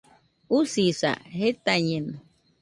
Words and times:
Usisa, 0.59 1.11
jetañeno 1.39 2.15